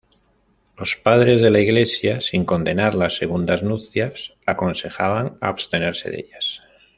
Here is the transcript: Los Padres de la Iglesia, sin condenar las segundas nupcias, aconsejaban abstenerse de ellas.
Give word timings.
Los 0.79 0.95
Padres 0.95 1.43
de 1.43 1.51
la 1.51 1.59
Iglesia, 1.59 2.21
sin 2.21 2.43
condenar 2.43 2.95
las 2.95 3.17
segundas 3.17 3.61
nupcias, 3.61 4.33
aconsejaban 4.47 5.37
abstenerse 5.41 6.09
de 6.09 6.21
ellas. 6.21 6.61